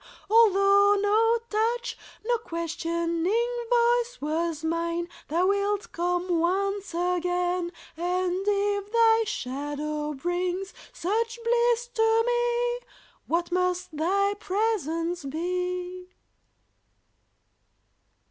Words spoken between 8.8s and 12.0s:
Thy shadow brings such bliss